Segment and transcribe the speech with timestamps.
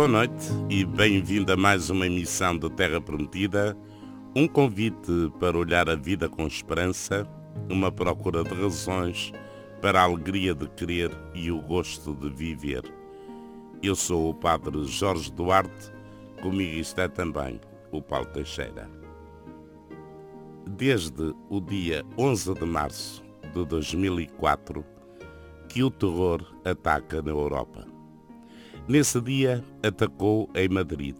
[0.00, 3.76] Boa noite e bem-vindo a mais uma emissão de Terra Prometida,
[4.34, 7.28] um convite para olhar a vida com esperança,
[7.68, 9.30] uma procura de razões
[9.82, 12.82] para a alegria de querer e o gosto de viver.
[13.82, 15.92] Eu sou o Padre Jorge Duarte,
[16.40, 17.60] comigo está também
[17.92, 18.90] o Paulo Teixeira.
[20.66, 23.22] Desde o dia 11 de março
[23.52, 24.82] de 2004
[25.68, 27.99] que o terror ataca na Europa.
[28.90, 31.14] Nesse dia atacou em Madrid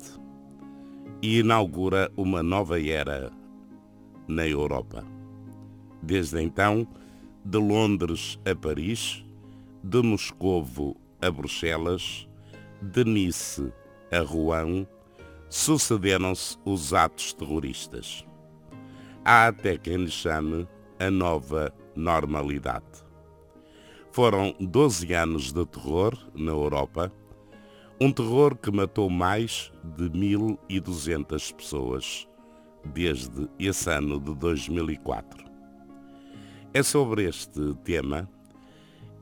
[1.23, 3.30] e inaugura uma nova era
[4.27, 5.05] na Europa.
[6.02, 6.84] Desde então,
[7.45, 9.24] de Londres a Paris,
[9.84, 12.29] de Moscovo a Bruxelas,
[12.82, 13.73] de Nice
[14.10, 14.85] a Rouen,
[15.48, 18.26] sucederam-se os atos terroristas.
[19.24, 20.66] Há até quem lhe chame
[20.98, 23.04] a nova normalidade.
[24.10, 27.13] Foram 12 anos de terror na Europa,
[28.01, 32.26] um terror que matou mais de 1.200 pessoas
[32.84, 35.45] desde esse ano de 2004.
[36.73, 38.29] É sobre este tema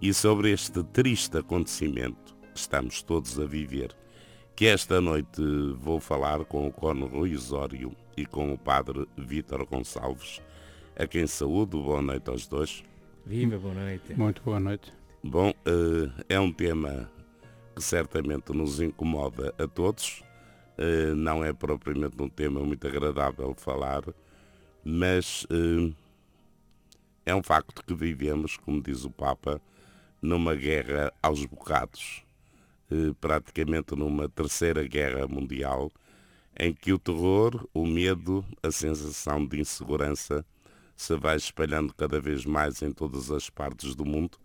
[0.01, 3.97] e sobre este triste acontecimento que estamos todos a viver
[4.55, 5.41] que esta noite
[5.77, 10.43] vou falar com o Cono Rui Osório e com o Padre Vítor Gonçalves,
[10.97, 11.81] a quem saúdo.
[11.81, 12.83] Boa noite aos dois.
[13.25, 14.15] Viva, boa noite.
[14.15, 14.93] Muito boa noite.
[15.23, 17.09] Bom, uh, é um tema
[17.79, 20.25] que certamente nos incomoda a todos.
[20.77, 24.03] Uh, não é propriamente um tema muito agradável falar,
[24.85, 25.95] mas uh,
[27.25, 29.61] é um facto que vivemos, como diz o Papa,
[30.21, 32.25] numa guerra aos bocados,
[33.21, 35.93] praticamente numa terceira guerra mundial,
[36.59, 40.45] em que o terror, o medo, a sensação de insegurança
[40.97, 44.37] se vai espalhando cada vez mais em todas as partes do mundo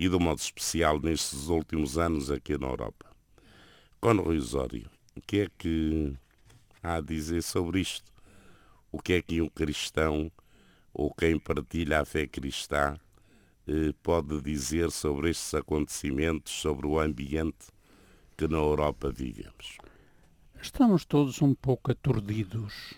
[0.00, 3.04] e de modo especial nestes últimos anos aqui na Europa.
[4.00, 6.16] Conor Osório, o que é que
[6.82, 8.10] há a dizer sobre isto?
[8.90, 10.32] O que é que um cristão
[10.94, 12.96] ou quem partilha a fé cristã
[13.68, 17.66] eh, pode dizer sobre estes acontecimentos, sobre o ambiente
[18.38, 19.76] que na Europa vivemos?
[20.62, 22.94] Estamos todos um pouco aturdidos,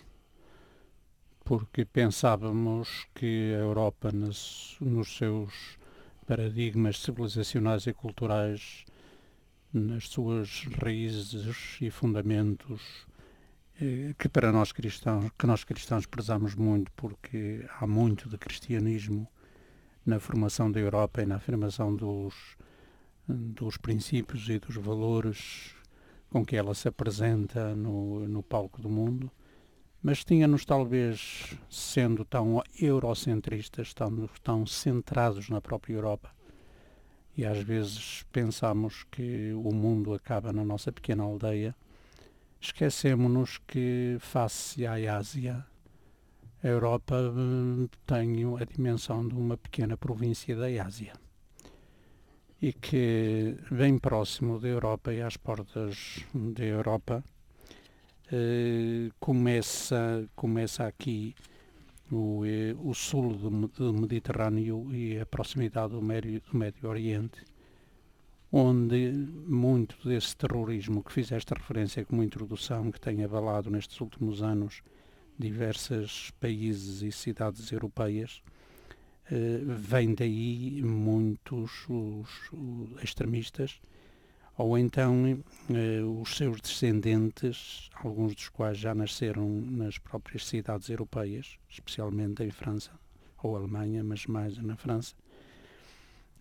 [1.43, 5.82] porque pensávamos que a Europa, nos, nos seus
[6.23, 8.85] paradigmas civilizacionais e culturais
[9.73, 13.07] nas suas raízes e fundamentos
[13.81, 19.27] eh, que para nós cristãos, que nós cristãos prezamos muito porque há muito de cristianismo
[20.05, 22.35] na formação da Europa e na afirmação dos,
[23.27, 25.75] dos princípios e dos valores
[26.29, 29.31] com que ela se apresenta no, no palco do mundo
[30.03, 36.29] mas tínhamos talvez, sendo tão eurocentristas, tão, tão centrados na própria Europa,
[37.37, 41.73] e às vezes pensamos que o mundo acaba na nossa pequena aldeia,
[42.59, 45.65] esquecemos-nos que, face à Ásia,
[46.61, 51.13] a Europa hum, tem a dimensão de uma pequena província da Ásia
[52.61, 57.21] e que, bem próximo da Europa e às portas da Europa,
[59.19, 61.35] começa, começa aqui
[62.11, 67.43] o, eh, o sul do, do, Mediterrâneo e a proximidade do Médio, do Médio Oriente,
[68.51, 69.11] onde
[69.47, 74.81] muito desse terrorismo que fizeste referência como introdução, que tem abalado nestes últimos anos
[75.37, 78.41] diversos países e cidades europeias,
[79.31, 83.81] eh, vem daí muitos os, os extremistas
[84.57, 91.57] ou então eh, os seus descendentes, alguns dos quais já nasceram nas próprias cidades europeias,
[91.69, 92.91] especialmente em França
[93.41, 95.15] ou Alemanha, mas mais na França,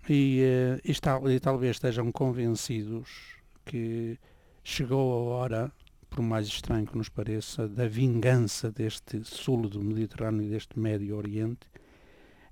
[0.09, 4.19] e, eh, e, tal, e talvez estejam convencidos que
[4.63, 5.73] chegou a hora,
[6.11, 11.17] por mais estranho que nos pareça, da vingança deste sul do Mediterrâneo e deste Médio
[11.17, 11.67] Oriente,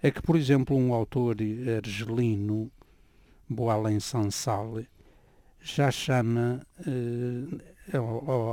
[0.03, 1.37] é que, por exemplo, um autor
[1.77, 2.71] argelino,
[3.47, 4.81] Boalen Sansal,
[5.63, 7.45] já chama, eh,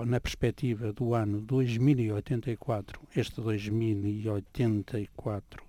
[0.06, 5.64] na perspectiva do ano 2084, este 2084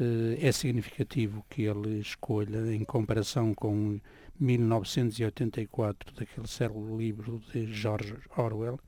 [0.00, 3.98] eh, é significativo que ele escolha, em comparação com
[4.38, 8.78] 1984, daquele célebre livro de George Orwell,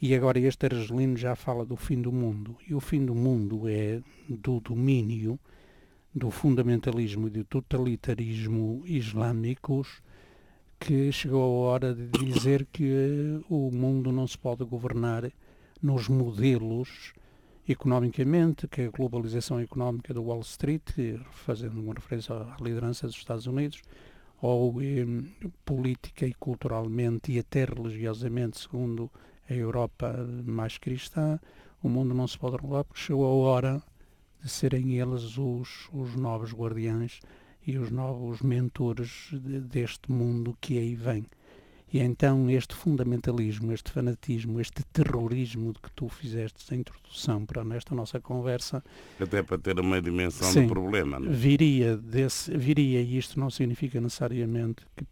[0.00, 2.56] e agora este argelino já fala do fim do mundo.
[2.68, 5.38] E o fim do mundo é do domínio
[6.12, 10.02] do fundamentalismo e do totalitarismo islâmicos
[10.84, 15.30] que chegou a hora de dizer que o mundo não se pode governar
[15.80, 17.12] nos modelos
[17.68, 20.82] economicamente, que a globalização económica do Wall Street,
[21.30, 23.80] fazendo uma referência à liderança dos Estados Unidos,
[24.40, 25.06] ou eh,
[25.64, 29.08] política e culturalmente e até religiosamente, segundo
[29.48, 30.12] a Europa
[30.44, 31.38] mais cristã,
[31.80, 33.82] o mundo não se pode regular porque chegou a hora
[34.42, 37.20] de serem eles os, os novos guardiães
[37.66, 41.26] e os novos mentores de, deste mundo que aí vem.
[41.92, 47.62] E então este fundamentalismo, este fanatismo, este terrorismo de que tu fizeste a introdução para
[47.62, 48.82] nesta nossa conversa...
[49.20, 51.34] Até para ter uma dimensão sim, do problema, não é?
[51.34, 55.04] Viria, desse, viria, e isto não significa necessariamente que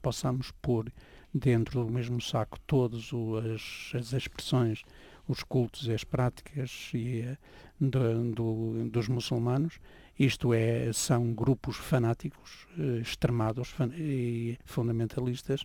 [0.00, 0.88] possamos pôr
[1.34, 3.10] dentro do mesmo saco todas
[3.52, 4.82] as, as expressões,
[5.26, 7.36] os cultos e as práticas e, eh,
[7.80, 9.80] do, do, dos muçulmanos,
[10.18, 15.64] isto é, são grupos fanáticos, eh, extremados e fundamentalistas,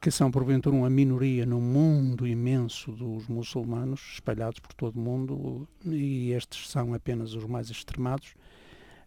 [0.00, 5.68] que são porventura uma minoria no mundo imenso dos muçulmanos espalhados por todo o mundo
[5.84, 8.34] e estes são apenas os mais extremados,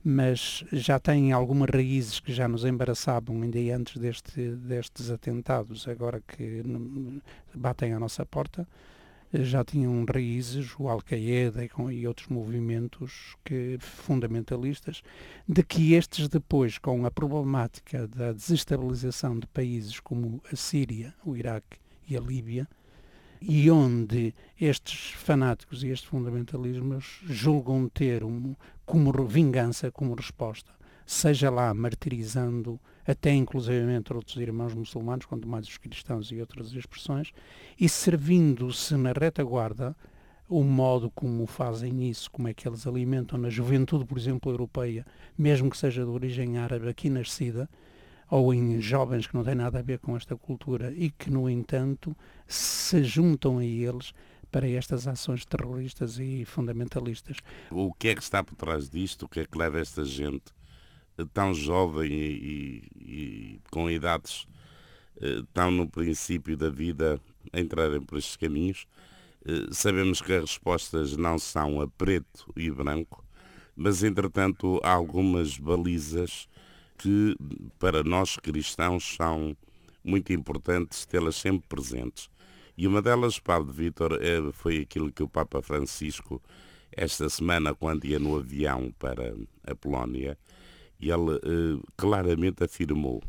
[0.04, 6.22] mas já têm algumas raízes que já nos embaraçavam ainda antes deste, destes atentados, agora
[6.22, 6.64] que
[7.54, 8.68] batem à nossa porta
[9.34, 15.02] já tinham raízes, o Al-Qaeda e, e, outros movimentos que, fundamentalistas,
[15.48, 21.36] de que estes depois, com a problemática da desestabilização de países como a Síria, o
[21.36, 22.68] Iraque e a Líbia,
[23.42, 28.56] e onde estes fanáticos e estes fundamentalismos julgam ter um,
[28.86, 30.72] como vingança, como resposta,
[31.06, 37.32] seja lá martirizando até inclusivamente outros irmãos muçulmanos, quanto mais os cristãos e outras expressões,
[37.80, 39.96] e servindo-se na retaguarda
[40.48, 45.06] o modo como fazem isso, como é que eles alimentam na juventude, por exemplo, europeia,
[45.38, 47.70] mesmo que seja de origem árabe aqui nascida,
[48.30, 51.50] ou em jovens que não têm nada a ver com esta cultura e que, no
[51.50, 52.16] entanto,
[52.48, 54.14] se juntam a eles
[54.52, 57.38] para estas ações terroristas e fundamentalistas.
[57.70, 59.26] O que é que está por trás disto?
[59.26, 60.52] O que é que leva esta gente
[61.34, 64.48] tão jovem e, e, e com idades
[65.22, 67.20] eh, tão no princípio da vida
[67.54, 68.88] entrarem por estes caminhos.
[69.46, 73.24] Eh, sabemos que as respostas não são a preto e branco,
[73.76, 76.48] mas entretanto há algumas balizas
[76.98, 77.36] que
[77.80, 79.56] para nós cristãos são
[80.04, 82.30] muito importantes tê-las sempre presentes.
[82.78, 86.42] E uma delas, Padre Vítor, é, foi aquilo que o Papa Francisco,
[86.92, 90.38] esta semana, quando ia no avião para a Polónia,
[91.10, 93.22] ele eh, claramente afirmou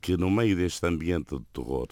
[0.00, 1.88] que no meio deste ambiente de terror,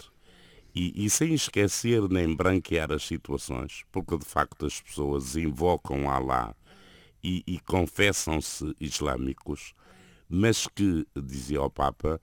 [0.73, 6.55] e, e, sem esquecer nem branquear as situações, porque de facto as pessoas invocam Alá
[7.23, 9.73] e, e confessam-se islâmicos,
[10.29, 12.21] mas que, dizia o Papa,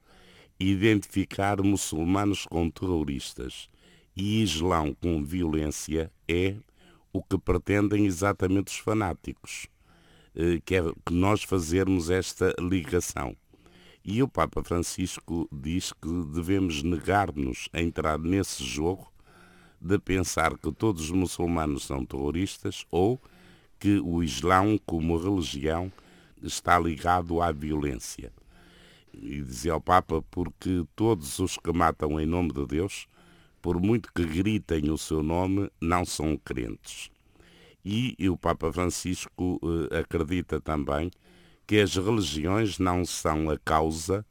[0.58, 3.69] identificar muçulmanos com terroristas
[4.17, 6.56] e islão com violência é
[7.12, 9.67] o que pretendem exatamente os fanáticos.
[10.36, 13.36] Eh, que é que nós fazermos esta ligação.
[14.04, 19.12] E o Papa Francisco diz que devemos negar-nos a entrar nesse jogo
[19.81, 23.20] de pensar que todos os muçulmanos são terroristas ou
[23.78, 25.92] que o Islão, como religião,
[26.42, 28.32] está ligado à violência.
[29.12, 33.06] E dizia o Papa, porque todos os que matam em nome de Deus,
[33.62, 37.14] por muito que gritem o seu nome, não são crentes.
[37.84, 39.60] E, o Papa Francisco
[39.91, 41.10] eh, acredita também
[41.67, 44.24] que as religiões não são a causa,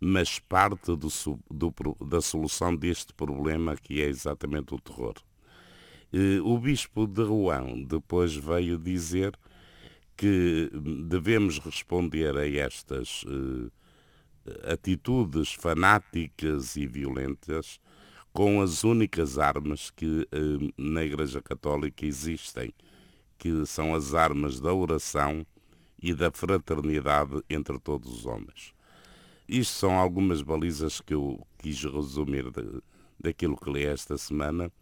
[0.00, 1.08] mas parte do,
[1.50, 1.72] do,
[2.04, 5.14] da solução deste problema que é exatamente o terror.
[6.12, 9.38] Eh, o bispo de Rouen depois veio dizer
[10.16, 10.70] que
[11.08, 17.78] devemos responder a estas eh, atitudes fanáticas e violentas
[18.32, 22.72] com as únicas armas que eh, na Igreja Católica existem,
[23.38, 25.46] que são as armas da oração
[26.02, 28.74] e da fraternidade entre todos os homens.
[29.48, 32.82] Isto são algumas balizas que eu quis resumir de,
[33.18, 34.72] daquilo que li esta semana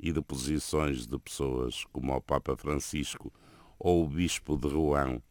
[0.00, 3.32] e de posições de pessoas como o Papa Francisco
[3.78, 5.22] ou o Bispo de Rouen,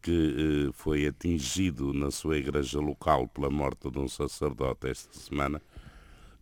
[0.00, 5.60] que eh, foi atingido na sua igreja local pela morte de um sacerdote esta semana,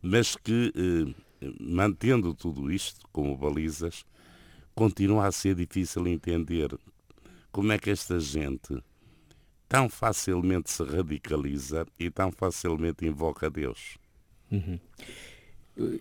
[0.02, 4.04] mas que, eh, mantendo tudo isto como balizas,
[4.74, 6.68] continua a ser difícil entender
[7.52, 8.82] como é que esta gente
[9.68, 13.96] tão facilmente se radicaliza e tão facilmente invoca Deus.
[14.50, 14.78] Uhum.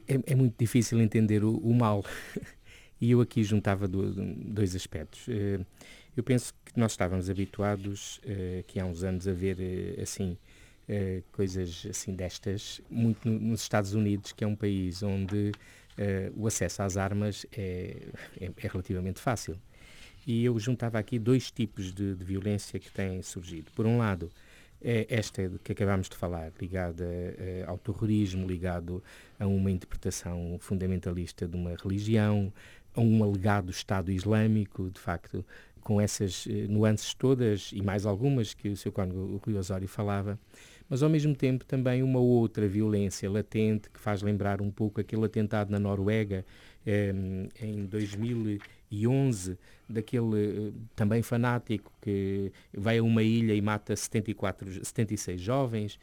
[0.08, 2.04] É, é, muito difícil entender o, o mal.
[3.02, 5.28] e eu aqui juntava do, dois aspectos.
[5.28, 5.60] Eh,
[6.16, 10.38] eu penso que nós estávamos habituados, eh, que há uns anos, a ver eh, assim
[11.32, 15.54] coisas assim destas, muito nos Estados Unidos, que é um país onde
[15.98, 17.98] uh, o acesso às armas é,
[18.40, 19.58] é, é, relativamente fácil.
[20.26, 23.72] E eu juntava aqui dois tipos de, de, violência que têm surgido.
[23.76, 24.32] Por um lado,
[24.82, 29.04] é esta que acabámos de falar, ligada uh, ao terrorismo, ligado
[29.40, 32.52] a uma interpretação fundamentalista de uma religião,
[32.96, 35.46] a um alegado Estado Islâmico, de facto,
[35.84, 38.92] com essas uh, nuances todas e mais algumas que o Sr.
[38.92, 40.40] Cónigo Rui Osório falava,
[40.90, 45.26] mas ao mesmo tempo também uma outra violência latente que faz lembrar um pouco aquele
[45.26, 46.46] atentado na Noruega
[46.86, 47.14] eh,
[47.62, 49.58] em 2011,
[49.90, 56.00] daquele eh, também fanático que vai a uma ilha e mata 74, 76 jovens.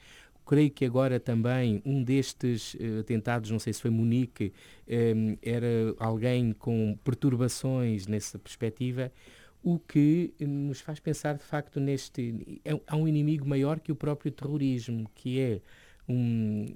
[0.46, 4.52] Creio que agora também um destes uh, atentados, não sei se foi Munique,
[4.88, 9.12] um, era alguém com perturbações nessa perspectiva
[9.62, 13.94] o que nos faz pensar de facto neste é, há um inimigo maior que o
[13.96, 15.60] próprio terrorismo que é
[16.08, 16.66] um,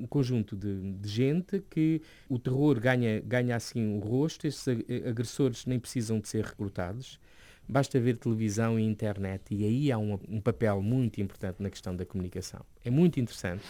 [0.00, 4.46] um conjunto de, de, gente que o terror ganha ganha assim o rosto.
[4.46, 4.68] Esses
[5.04, 7.18] agressores nem precisam de ser recrutados.
[7.68, 11.94] Basta ver televisão e internet e aí há um, um papel muito importante na questão
[11.96, 12.60] da comunicação.
[12.84, 13.62] É muito interessante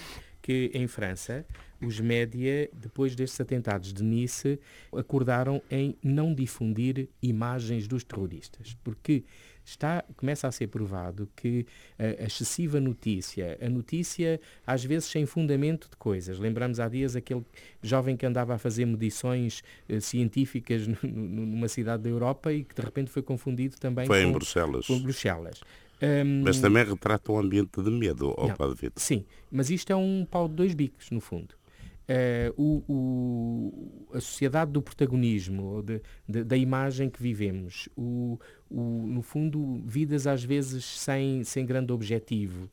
[0.42, 1.46] que em França
[1.80, 4.58] os média, depois destes atentados de Nice,
[4.94, 9.24] acordaram em não difundir imagens dos terroristas, porque
[9.64, 11.66] está, começa a ser provado que
[11.98, 16.38] a excessiva notícia, a notícia às vezes sem fundamento de coisas.
[16.38, 17.44] Lembramos há dias aquele
[17.82, 22.82] jovem que andava a fazer medições uh, científicas numa cidade da Europa e que de
[22.82, 24.86] repente foi confundido também foi com, em Bruxelas.
[24.86, 25.60] com Bruxelas.
[26.02, 29.00] Um, mas também retrata um ambiente de medo, ao Padre Vitor.
[29.00, 31.54] Sim, mas isto é um pau de dois bicos, no fundo.
[32.02, 38.36] Uh, o, o, a sociedade do protagonismo, de, de, da imagem que vivemos, o,
[38.68, 42.68] no fundo, vidas às vezes sem, sem grande objetivo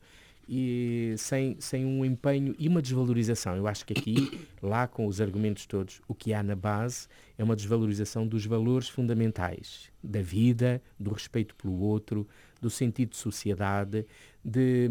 [0.48, 3.54] e sem, sem um empenho e uma desvalorização.
[3.56, 7.06] Eu acho que aqui, lá com os argumentos todos, o que há na base
[7.38, 12.26] é uma desvalorização dos valores fundamentais da vida, do respeito pelo outro,
[12.60, 14.06] do sentido de sociedade,
[14.44, 14.88] de,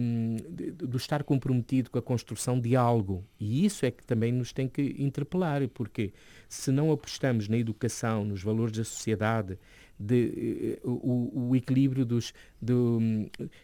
[0.50, 3.24] de, de, estar comprometido com a construção de algo.
[3.40, 6.14] E isso é que também nos tem que interpelar, porque
[6.48, 9.58] se não apostamos na educação, nos valores da sociedade,
[10.00, 13.00] de, uh, o, o, equilíbrio dos, do,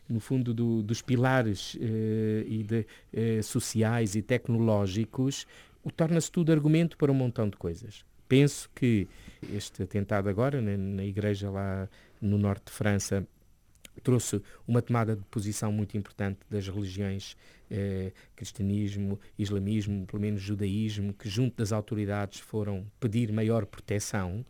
[0.09, 1.79] no fundo, do, dos pilares uh,
[2.45, 2.85] e de,
[3.39, 5.47] uh, sociais e tecnológicos,
[5.95, 8.03] torna-se tudo argumento para um montão de coisas.
[8.27, 9.07] Penso que
[9.53, 11.87] este atentado agora, na, na igreja lá
[12.19, 13.25] no norte de França,
[14.01, 17.35] trouxe uma tomada de posição muito importante das religiões
[17.69, 24.45] eh, cristianismo, islamismo, pelo menos judaísmo, que junto das autoridades foram pedir maior proteção.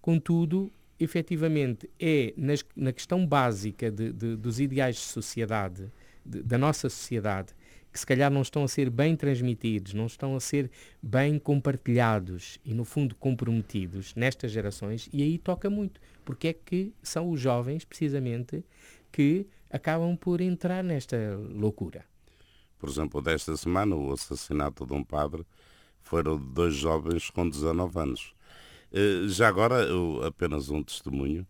[0.00, 5.92] Contudo, efetivamente, é nas, na questão básica de, de, dos ideais de sociedade,
[6.24, 7.54] de, da nossa sociedade,
[7.92, 10.70] que se calhar não estão a ser bem transmitidos, não estão a ser
[11.02, 16.94] bem compartilhados e, no fundo, comprometidos nestas gerações, e aí toca muito, porque é que
[17.02, 18.64] são os jovens, precisamente,
[19.10, 22.04] que acabam por entrar nesta loucura.
[22.78, 25.44] Por exemplo, desta semana, o assassinato de um padre
[26.00, 28.32] foram dois jovens com 19 anos.
[28.92, 29.88] Eh, já agora,
[30.24, 31.44] apenas um testemunho.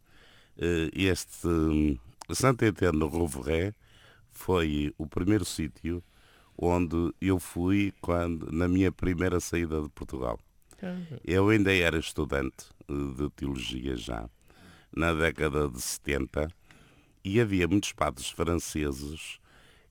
[0.57, 1.99] Eh, este hum,
[2.33, 3.75] Santo Eterno Rouveré
[4.31, 6.03] foi o primeiro sítio
[6.57, 10.41] onde eu fui quando, na minha primeira saída de Portugal.
[11.23, 14.27] Eu ainda era estudante eh, de teologia já,
[14.95, 16.49] na década de 70,
[17.25, 19.39] e havia muitos padres franceses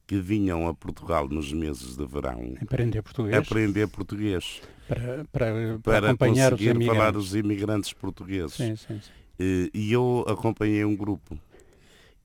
[0.08, 5.80] que vinham a Portugal nos meses de verão aprender português, aprender português para, para, para,
[5.80, 8.56] para acompanhar conseguir os falar os imigrantes portugueses.
[8.56, 9.12] Sim, sim, sim.
[9.40, 11.40] E, e eu acompanhei um grupo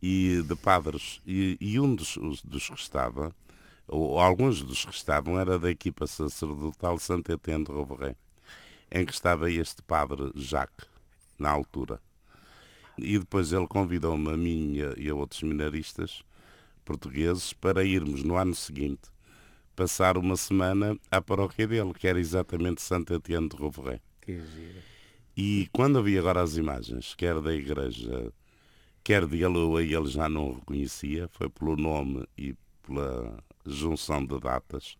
[0.02, 3.34] e de padres e, e um dos, dos que estava
[3.86, 8.16] ou alguns dos que estavam, era da equipa sacerdotal Santo Etienne de Rouveré,
[8.90, 10.88] em que estava este padre Jacques,
[11.38, 12.00] na altura.
[12.98, 16.22] E depois ele convidou-me a mim e a outros minaristas
[16.84, 19.14] portugueses para irmos no ano seguinte
[19.74, 24.00] passar uma semana à paróquia dele, que era exatamente Santo Etienne de Rouveré.
[24.20, 24.40] Que.
[25.36, 28.32] E quando vi agora as imagens, quer da igreja,
[29.02, 32.54] quer de ele, eu ele já não o reconhecia, foi pelo nome e
[32.86, 34.96] pela junção de datas,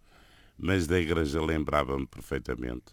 [0.58, 2.86] mas da igreja lembrava-me perfeitamente.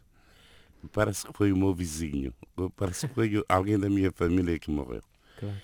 [0.91, 2.33] Parece que foi o meu vizinho,
[2.75, 5.03] parece que foi alguém da minha família que morreu.
[5.39, 5.55] Claro.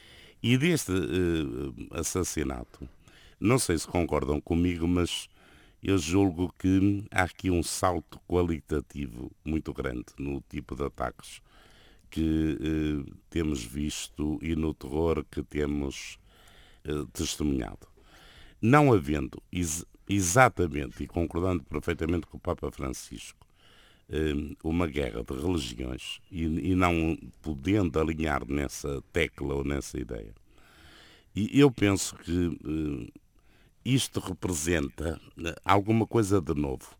[0.41, 2.87] E deste uh, assassinato,
[3.39, 5.27] não sei se concordam comigo, mas
[5.81, 11.41] eu julgo que há aqui um salto qualitativo muito grande no tipo de ataques
[12.09, 16.19] que uh, temos visto e no terror que temos
[16.87, 17.87] uh, testemunhado.
[18.61, 23.46] Não havendo ex exatamente e concordando perfeitamente com o Papa Francisco
[24.63, 30.33] uma guerra de religiões e, e não podendo alinhar nessa tecla ou nessa ideia.
[31.35, 33.07] E eu penso que hum,
[33.85, 35.19] isto representa
[35.63, 36.97] alguma coisa de novo.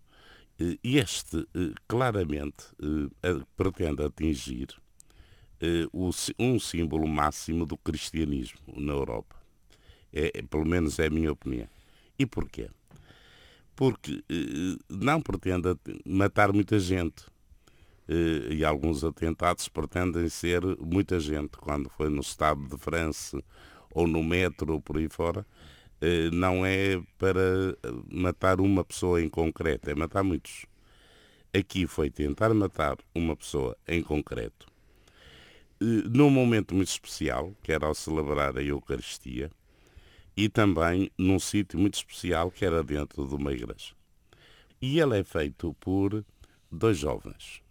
[0.84, 1.48] Este,
[1.88, 2.66] claramente,
[3.56, 4.68] pretende atingir
[6.38, 9.36] um símbolo máximo do cristianismo na Europa.
[10.12, 11.68] É, pelo menos é a minha opinião.
[12.18, 12.70] E porquê?
[13.78, 14.24] Porque
[14.90, 17.24] não pretende matar muita gente
[18.08, 21.58] eh, e alguns atentados pretendem ser muita gente.
[21.58, 23.40] Quando foi no Estado de França
[23.94, 25.46] ou no metro ou por aí fora,
[26.02, 27.78] eh, não é para
[28.12, 30.66] matar uma pessoa em concreto, é matar muitos.
[31.54, 34.66] Aqui foi tentar matar uma pessoa em concreto,
[35.82, 39.52] eh, num momento muito especial, que era ao celebrar a Eucaristia,
[40.38, 43.96] e também num sítio muito especial, que era dentro de uma igreja.
[44.80, 46.24] E ele é feito por
[46.72, 47.64] dois jovens,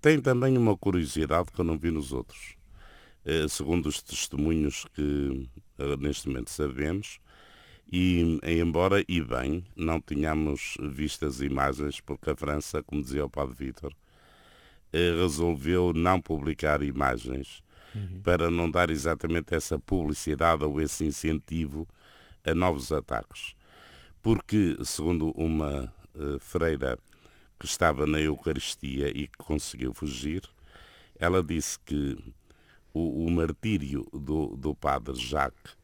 [0.00, 2.56] tem também uma curiosidade que eu não vi nos outros.
[3.24, 7.18] Eh, segundo os testemunhos que eh, neste momento sabemos,
[7.90, 13.30] e embora e bem não tenhamos visto as imagens, porque a França, como dizia o
[13.30, 13.92] Padre Vítor,
[14.92, 17.62] eh, resolveu não publicar imagens
[17.96, 18.20] uhum.
[18.22, 21.86] para não dar exatamente essa publicidade ou esse incentivo
[22.44, 23.54] a novos ataques.
[24.22, 25.92] Porque, segundo uma
[26.40, 26.98] freira
[27.58, 30.42] que estava na Eucaristia e que conseguiu fugir,
[31.18, 32.16] ela disse que
[32.92, 35.76] o, o martírio do, do padre Jacques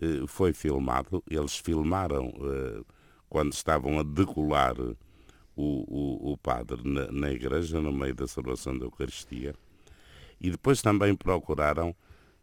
[0.00, 1.22] eh, foi filmado.
[1.28, 2.82] Eles filmaram eh,
[3.28, 4.94] quando estavam a decolar o,
[5.56, 9.54] o, o padre na, na, igreja, no meio da celebração da Eucaristia.
[10.40, 11.94] E depois também procuraram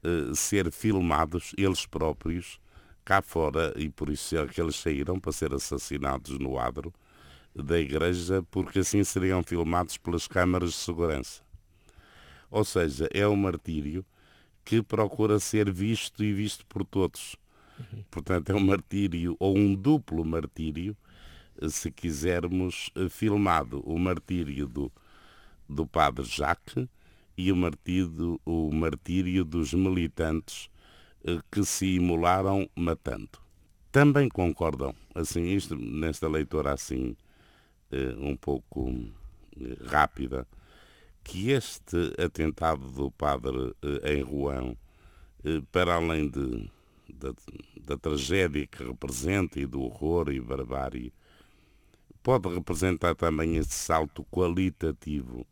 [0.04, 2.60] eh, ser filmados eles próprios
[3.06, 6.94] cá fora, e por isso é que eles saíram para ser assassinados no adro
[7.56, 11.42] da igreja, porque assim seriam filmados pelas câmaras de segurança.
[12.50, 14.06] Ou seja, é um martírio
[14.64, 17.36] que procura ser visto e visto por todos.
[17.78, 18.04] Uhum.
[18.10, 20.96] Portanto, é um martírio, ou um duplo martírio,
[21.70, 23.82] se quisermos, filmado.
[23.86, 24.92] O martírio do,
[25.68, 26.88] do padre Jacques
[27.38, 30.70] e o martírio, o martírio dos militantes
[31.26, 33.40] eh, que se imolaram matando.
[33.92, 37.16] Também concordam, assim, isto, nesta leitura assim,
[37.92, 38.90] eh, um pouco
[39.60, 40.48] eh, rápida
[41.24, 44.78] que este atentado do padre em Rouen,
[45.72, 46.70] para além de,
[47.14, 47.34] da,
[47.86, 51.14] da tragédia que representa e do horror e barbárie,
[52.22, 55.48] pode representar também esse salto qualitativo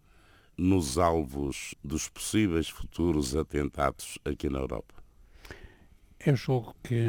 [0.57, 4.93] nos alvos dos possíveis futuros atentados aqui na Europa?
[6.23, 6.99] Eu julgo que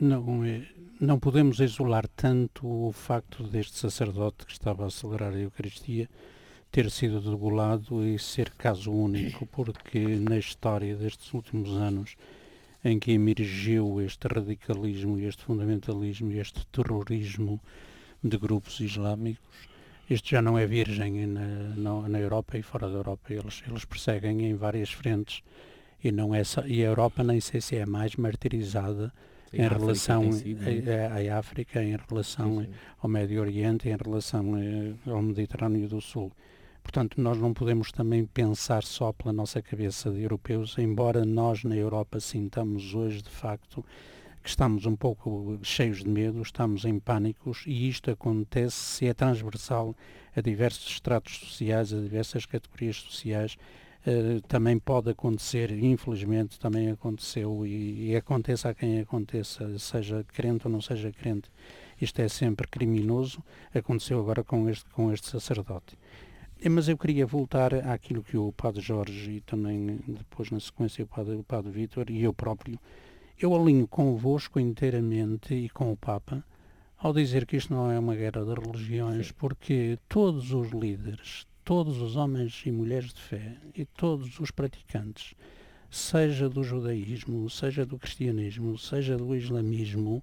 [0.00, 0.66] não, é,
[0.98, 6.08] não podemos isolar tanto o facto deste sacerdote que estava a celebrar a Eucaristia
[6.70, 12.16] ter sido degolado e ser caso único, porque na história destes últimos anos
[12.82, 17.60] em que emergiu este radicalismo, este fundamentalismo e este terrorismo
[18.22, 19.68] de grupos islâmicos,
[20.08, 23.32] este já não é virgem na, na, na Europa e fora da Europa.
[23.32, 25.42] Eles, eles perseguem em várias frentes
[26.02, 29.12] e não é só, e a Europa nem sei se é mais martirizada
[29.52, 32.70] em relação à África, em relação sim, sim.
[33.00, 36.32] ao Médio Oriente, em relação eh, ao Mediterrâneo do Sul.
[36.82, 41.74] Portanto, nós não podemos também pensar só pela nossa cabeça de europeus, embora nós na
[41.74, 43.82] Europa sintamos hoje, de facto,
[44.44, 49.14] que estamos um pouco cheios de medo, estamos em pânicos e isto acontece se é
[49.14, 49.96] transversal
[50.36, 53.56] a diversos estratos sociais, a diversas categorias sociais
[54.06, 60.66] Uh, também pode acontecer, infelizmente também aconteceu e, e aconteça a quem aconteça, seja crente
[60.66, 61.50] ou não seja crente,
[61.98, 63.42] isto é sempre criminoso,
[63.74, 65.96] aconteceu agora com este, com este sacerdote.
[66.62, 71.02] Eh, mas eu queria voltar àquilo que o Padre Jorge e também depois na sequência
[71.02, 72.78] o Padre, o Padre Vítor e eu próprio,
[73.38, 76.44] eu alinho convosco inteiramente e com o Papa
[76.96, 82.00] ao dizer que isto não é uma guerra de religiões, porque todos os líderes, todos
[82.00, 85.34] os homens e mulheres de fé e todos os praticantes,
[85.90, 90.22] seja do judaísmo, seja do cristianismo, seja do islamismo,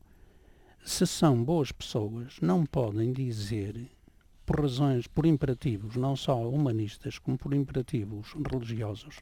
[0.84, 3.88] se são boas pessoas, não podem dizer,
[4.46, 9.18] por razões, por imperativos, não só humanistas, como por imperativos religiosos,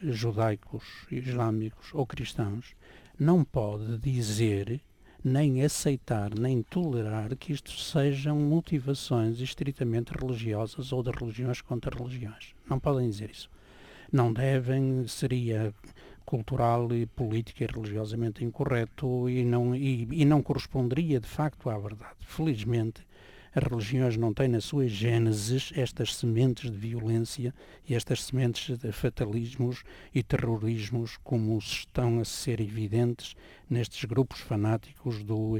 [0.00, 2.76] judaicos, islâmicos ou cristãos,
[3.18, 4.80] não pode dizer
[5.24, 12.54] nem aceitar, nem tolerar que isto sejam motivações estritamente religiosas ou de religiões contra religiões.
[12.68, 13.50] Não podem dizer isso.
[14.12, 15.74] Não devem, seria
[16.24, 21.78] cultural e política e religiosamente incorreto e não, e, e não corresponderia de facto à
[21.78, 22.16] verdade.
[22.20, 23.04] Felizmente,
[23.56, 27.54] as religiões não têm na sua gênesis estas sementes de violência
[27.88, 29.82] e estas sementes de fatalismos
[30.14, 33.34] e terrorismos como estão a ser evidentes
[33.68, 35.58] nestes grupos fanáticos do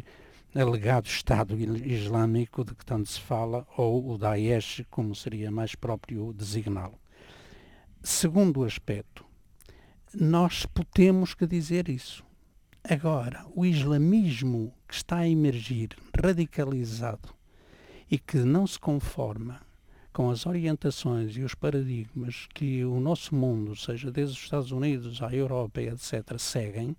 [0.55, 6.35] alegado Estado Islâmico de que tanto se fala, ou o Daesh, como seria mais próprio
[6.35, 7.01] designá-lo.
[8.03, 9.25] Segundo aspecto,
[10.13, 12.23] nós temos que dizer isso.
[12.85, 17.36] Agora, o islamismo que está a emergir, radicalizado,
[18.11, 19.61] e que não se conforma
[20.13, 25.21] com as orientações e os paradigmas que o nosso mundo, seja desde os Estados Unidos
[25.23, 26.97] à Europa, etc., seguem,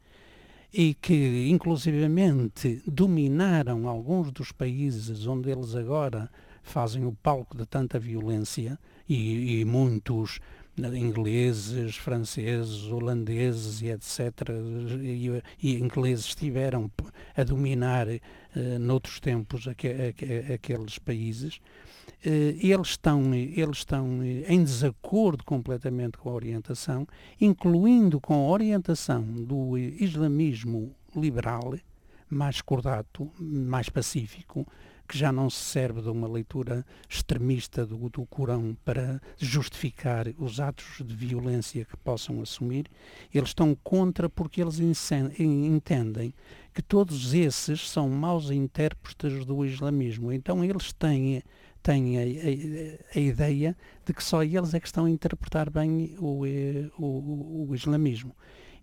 [0.71, 6.29] e que inclusivamente dominaram alguns dos países onde eles agora
[6.61, 10.39] fazem o palco de tanta violência e, e muitos
[10.93, 14.49] ingleses, franceses, holandeses e etc.
[15.01, 16.91] E, e ingleses estiveram
[17.35, 21.55] a dominar uh, noutros tempos aqu aqu aqueles países.
[22.25, 27.07] Uh, eles estão, eles estão em desacordo completamente com a orientação,
[27.39, 31.73] incluindo com a orientação do islamismo liberal,
[32.29, 34.67] mais cordato, mais pacífico,
[35.07, 40.59] que já não se serve de uma leitura extremista do, do Corão para justificar os
[40.59, 42.87] atos de violência que possam assumir,
[43.33, 46.33] eles estão contra porque eles entendem
[46.73, 50.31] que todos esses são maus intérpretes do islamismo.
[50.31, 51.41] Então eles têm,
[51.81, 56.15] têm a, a, a ideia de que só eles é que estão a interpretar bem
[56.19, 58.35] o, eh, o, o islamismo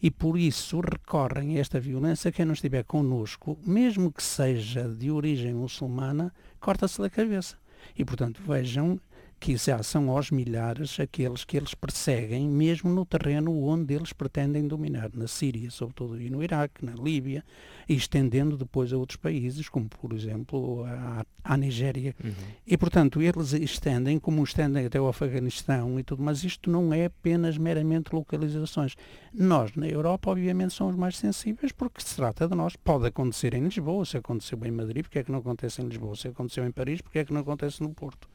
[0.05, 5.11] e por isso recorrem a esta violência quem não estiver connosco, mesmo que seja de
[5.11, 7.57] origem muçulmana, corta-se a cabeça.
[7.97, 9.01] E portanto vejam
[9.44, 14.66] que já são aos milhares aqueles que eles perseguem, mesmo no terreno onde eles pretendem
[14.66, 17.44] dominar, na Síria, sobretudo, e no Iraque, na Líbia,
[17.87, 22.16] e estendendo depois a outros países, como por exemplo a, a Nigéria.
[22.24, 22.33] Uhum.
[22.66, 27.04] E portanto, eles estendem, como estendem até o Afeganistão e tudo, mas isto não é
[27.04, 28.94] apenas meramente localizações.
[29.30, 32.76] Nós, na Europa, obviamente, somos mais sensíveis porque se trata de nós.
[32.76, 36.16] Pode acontecer em Lisboa, se aconteceu em Madrid, porque é que não acontece em Lisboa?
[36.16, 38.26] Se aconteceu em Paris, porque é que não acontece no Porto?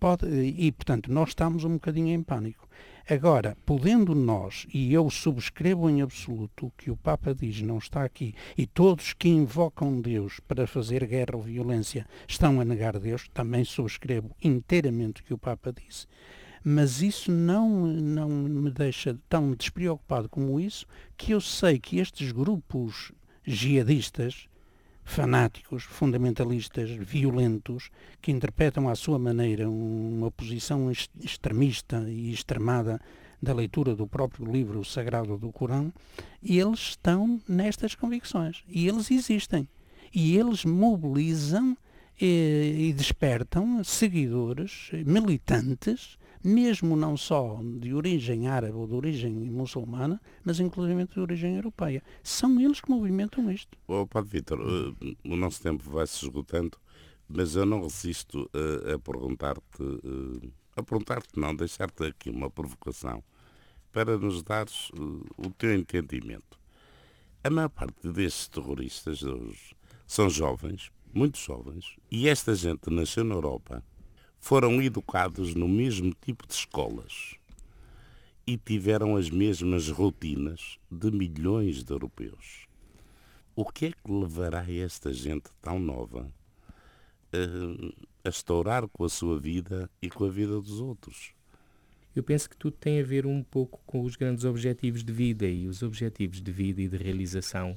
[0.00, 2.68] Pode, e, portanto, nós estamos um bocadinho em pânico.
[3.10, 8.04] Agora, podendo nós, e eu subscrevo em absoluto o que o Papa diz, não está
[8.04, 13.26] aqui, e todos que invocam Deus para fazer guerra ou violência estão a negar Deus,
[13.32, 16.06] também subscrevo inteiramente o que o Papa disse.
[16.62, 22.30] Mas isso não, não me deixa tão despreocupado como isso, que eu sei que estes
[22.30, 23.10] grupos
[23.42, 24.48] jihadistas,
[25.08, 27.90] fanáticos, fundamentalistas, violentos,
[28.20, 33.00] que interpretam à sua maneira uma posição extremista e extremada
[33.40, 35.90] da leitura do próprio livro sagrado do Corão,
[36.42, 38.62] eles estão nestas convicções.
[38.68, 39.66] E eles existem.
[40.14, 41.74] E eles mobilizam
[42.20, 49.32] e, eh, e despertam seguidores, militantes, mesmo não só de origem árabe ou de origem
[49.32, 52.02] muçulmana, mas inclusive de origem europeia.
[52.22, 53.76] São eles que movimentam isto.
[53.86, 56.78] Oh, Padre Vítor, uh, o nosso tempo vai se esgotando,
[57.28, 63.22] mas eu não resisto uh, a perguntar-te, uh, a perguntar-te não, deixar-te aqui uma provocação
[63.92, 64.90] para nos dares
[65.36, 66.58] o teu entendimento.
[67.42, 69.74] A maior parte destes terroristas hoje
[70.06, 73.82] são jovens, muito jovens, e esta gente nasceu na Europa
[74.40, 77.34] foram educados no mesmo tipo de escolas
[78.46, 82.66] e tiveram as mesmas rotinas de milhões de europeus.
[83.54, 86.32] O que é que levará esta gente tão nova
[87.32, 91.32] a, a estourar com a sua vida e com a vida dos outros?
[92.16, 95.46] Eu penso que tudo tem a ver um pouco com os grandes objetivos de vida
[95.46, 97.76] e os objetivos de vida e de realização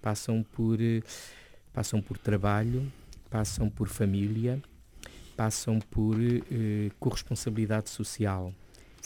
[0.00, 1.02] passam por eh,
[1.72, 2.92] passam por trabalho,
[3.30, 4.62] passam por família,
[5.36, 8.52] passam por eh, corresponsabilidade social,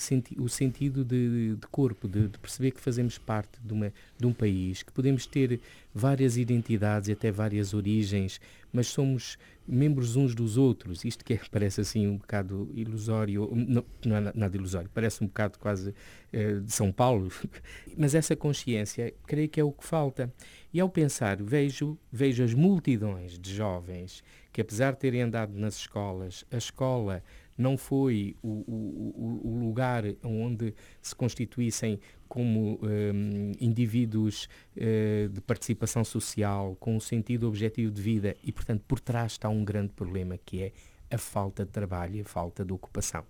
[0.01, 4.27] senti o sentido de, de corpo, de, de, perceber que fazemos parte de, uma, de
[4.27, 5.61] um país, que podemos ter
[5.95, 8.41] várias identidades e até várias origens,
[8.73, 11.05] mas somos membros uns dos outros.
[11.05, 15.27] Isto que é, parece assim um bocado ilusório, não, não é nada ilusório, parece um
[15.27, 15.95] bocado quase
[16.33, 17.31] eh, de São Paulo,
[17.97, 20.33] mas essa consciência creio que é o que falta.
[20.73, 24.23] E ao pensar, vejo, vejo as multidões de jovens
[24.57, 27.23] que apesar de terem andado nas escolas, a escola
[27.57, 36.05] não foi o, o, o lugar onde se constituíssem como um, indivíduos uh, de participação
[36.05, 40.39] social, com um sentido objetivo de vida e, portanto, por trás está um grande problema
[40.45, 40.73] que é
[41.11, 43.25] a falta de trabalho e a falta de ocupação.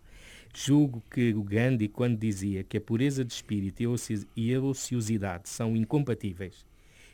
[0.55, 3.83] Julgo que o Gandhi, quando dizia que a pureza de espírito
[4.35, 6.65] e a ociosidade são incompatíveis,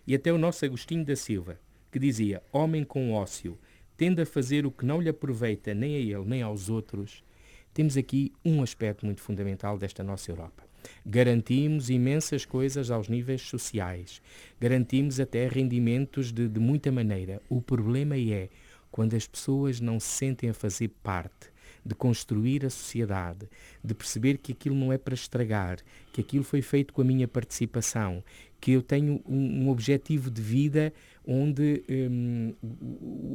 [0.07, 1.59] e até o nosso Agostinho da Silva,
[1.91, 3.59] que dizia homem com ócio
[4.03, 7.23] tende a fazer o que não lhe aproveita nem a ele nem aos outros,
[7.73, 10.65] temos aqui um aspecto muito fundamental desta nossa Europa.
[11.07, 14.21] Garantimos imensas coisas aos níveis sociais.
[14.61, 17.41] Garantimos até rendimentos de, de muita maneira.
[17.49, 18.49] O problema é
[18.91, 21.53] quando as pessoas não se sentem a fazer parte
[21.87, 23.49] de construir a sociedade,
[23.85, 25.79] de perceber que aquilo não é para estragar,
[26.13, 28.23] que aquilo foi feito com a minha participação,
[28.61, 30.93] que eu tenho um, um objetivo de vida
[31.27, 32.55] onde um,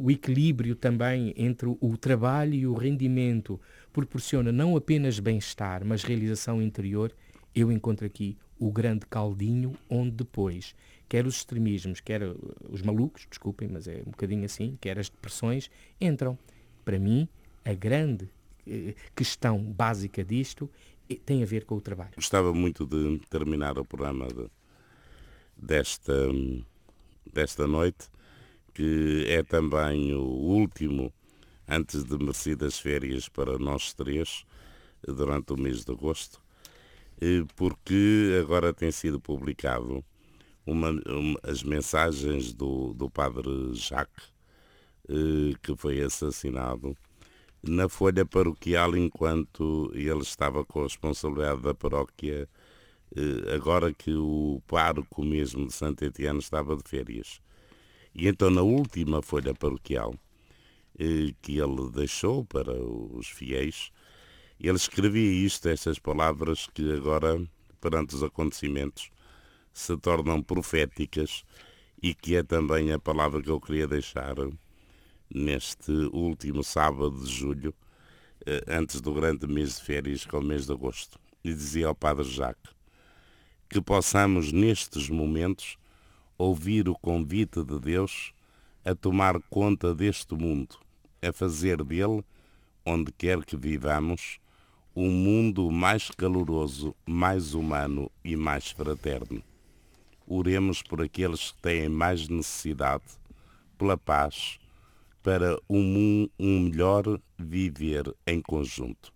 [0.04, 3.60] o equilíbrio também entre o trabalho e o rendimento
[3.94, 7.14] proporciona não apenas bem-estar, mas realização interior,
[7.56, 10.76] eu encontro aqui o grande caldinho onde depois,
[11.08, 12.22] quer os extremismos, quer
[12.70, 15.70] os malucos, desculpem, mas é um bocadinho assim, quer as depressões,
[16.00, 16.38] entram.
[16.84, 17.28] Para mim,
[17.64, 18.30] a grande
[18.66, 20.70] eh, questão básica disto
[21.10, 22.12] eh, tem a ver com o trabalho.
[22.16, 24.50] Gostava muito de terminar o programa de,
[25.58, 26.14] desta,
[27.38, 28.10] desta noite,
[28.74, 31.14] que é também o último
[31.68, 34.44] antes de merecidas férias para nós três,
[35.06, 36.42] durante o mês de agosto,
[37.22, 40.04] eh, porque agora tem sido publicado
[40.66, 44.34] uma, uma, as mensagens do, do padre Jacques,
[45.62, 46.98] que foi assassinado
[47.62, 52.57] na folha paroquial enquanto ele estava com a responsabilidade da paróquia, eh,
[53.54, 57.42] agora que o pároco mesmo de Santo Etienne estava de férias.
[58.14, 60.16] E então na última folha paroquial
[61.00, 63.92] eh, que ele deixou para os fiéis,
[64.60, 67.40] ele escrevia isto, estas palavras que agora,
[67.80, 69.12] perante os acontecimentos,
[69.72, 71.44] se tornam proféticas
[72.02, 74.36] e que é também a palavra que eu queria deixar
[75.30, 77.74] neste último sábado de julho,
[78.46, 81.20] eh, antes do grande mês de férias, que é o mês de agosto.
[81.44, 82.77] E dizia ao Padre Jacques
[83.70, 85.78] que possamos, nestes momentos,
[86.38, 88.32] ouvir o convite de Deus
[88.86, 90.78] a tomar conta deste mundo,
[91.22, 92.24] a fazer dele,
[92.86, 94.40] onde quer que vivamos,
[94.96, 99.44] um mundo mais caloroso, mais humano e mais fraterno.
[100.26, 103.04] Oremos por aqueles que têm mais necessidade,
[103.78, 104.58] pela paz,
[105.22, 109.12] para um, um melhor viver em conjunto.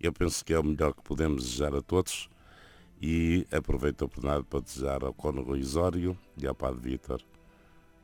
[0.00, 2.29] Eu penso que é o melhor que podemos desejar a todos
[3.00, 7.22] e aproveito a oportunidade para desejar ao Cônego Isório e ao Padre Vítor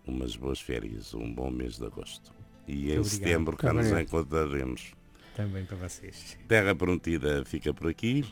[0.06, 2.32] umas boas férias, um bom mês de agosto.
[2.66, 3.04] E Muito em obrigado.
[3.04, 4.92] setembro cá nos encontraremos.
[5.35, 6.38] Também para vocês.
[6.48, 8.24] Terra Prometida fica por aqui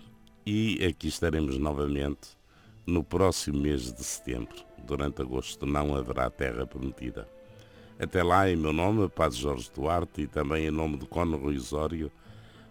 [0.46, 2.28] e aqui estaremos novamente
[2.86, 4.54] no próximo mês de setembro.
[4.86, 7.28] Durante agosto não haverá Terra Prometida.
[7.98, 12.10] Até lá, em meu nome, Padre Jorge Duarte, e também em nome do Cônego Isório,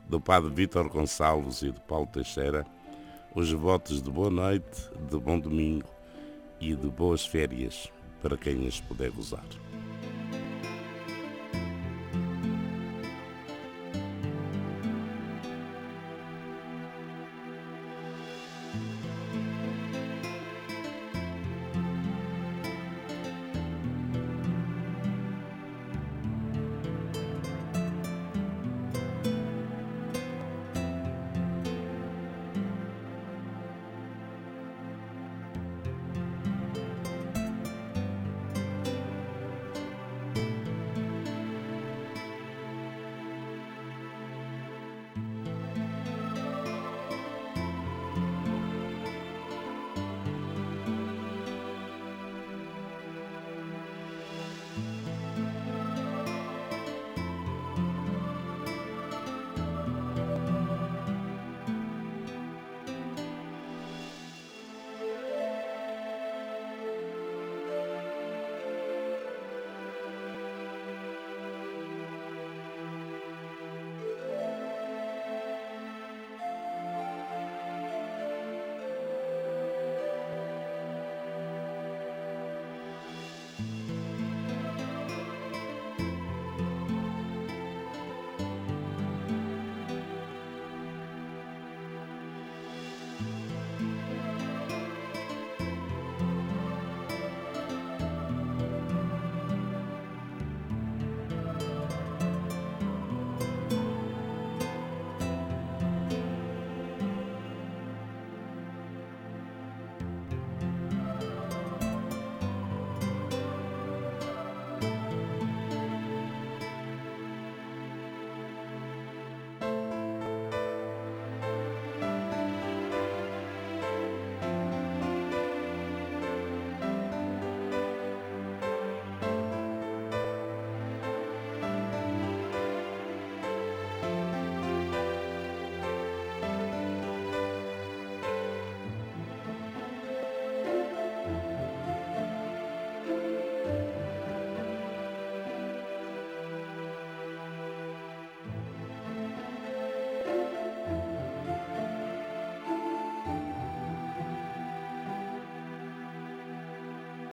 [0.09, 2.65] do Padre Vítor Gonçalves e do Paulo Teixeira,
[3.35, 5.89] os votos de boa noite, de bom domingo
[6.59, 7.91] e de boas férias
[8.21, 9.45] para quem as puder gozar.